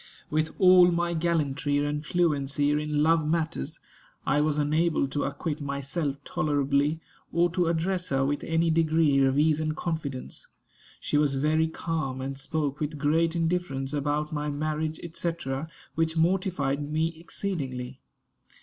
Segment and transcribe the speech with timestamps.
[0.31, 3.79] With all my gallantry and fluency in love matters,
[4.25, 6.99] I was unable to acquit myself tolerably,
[7.31, 10.47] or to address her with any degree of ease and confidence.
[10.99, 15.31] She was very calm, and spoke with great indifference about my marriage, &c.,
[15.93, 17.99] which mortified me exceedingly.